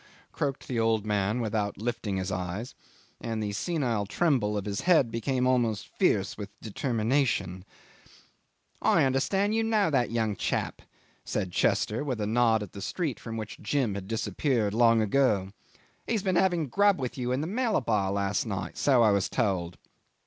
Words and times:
croaked 0.31 0.67
the 0.67 0.79
old 0.79 1.05
man 1.05 1.39
without 1.39 1.77
lifting 1.77 2.17
his 2.17 2.31
eyes, 2.31 2.73
and 3.19 3.43
the 3.43 3.51
senile 3.53 4.07
tremble 4.07 4.57
of 4.57 4.65
his 4.65 4.81
head 4.81 5.11
became 5.11 5.45
almost 5.45 5.89
fierce 5.89 6.39
with 6.39 6.49
determination. 6.59 7.63
"I 8.81 9.03
understand 9.03 9.53
you 9.53 9.63
know 9.63 9.91
that 9.91 10.09
young 10.09 10.35
chap," 10.35 10.81
said 11.23 11.51
Chester, 11.51 12.03
with 12.03 12.19
a 12.19 12.25
nod 12.25 12.63
at 12.63 12.73
the 12.73 12.81
street 12.81 13.19
from 13.19 13.37
which 13.37 13.59
Jim 13.61 13.93
had 13.93 14.07
disappeared 14.07 14.73
long 14.73 15.03
ago. 15.03 15.51
"He's 16.07 16.23
been 16.23 16.35
having 16.35 16.65
grub 16.67 16.99
with 16.99 17.15
you 17.15 17.31
in 17.31 17.41
the 17.41 17.45
Malabar 17.45 18.11
last 18.11 18.43
night 18.47 18.79
so 18.79 19.03
I 19.03 19.11
was 19.11 19.29
told." 19.29 19.77